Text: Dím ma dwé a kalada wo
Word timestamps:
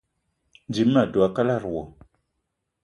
Dím 0.73 0.89
ma 0.93 1.03
dwé 1.13 1.23
a 1.27 1.29
kalada 1.35 1.69
wo 1.73 1.83